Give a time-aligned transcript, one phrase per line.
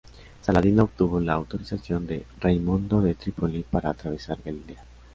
[0.41, 4.83] Saladino obtuvo la autorización de Raimundo de Trípoli para atravesar Galilea.